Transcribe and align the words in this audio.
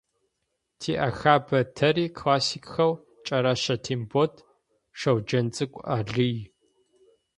Тиӏэхэба 0.79 1.59
тэри 1.75 2.05
классикхэу 2.17 2.93
Кӏэрэщэ 3.25 3.75
Тембот, 3.83 4.33
Шэуджэнцӏыкӏу 4.99 5.85
Алый… 5.95 6.35